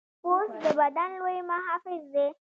[0.21, 2.27] پوست د بدن لوی محافظ دی.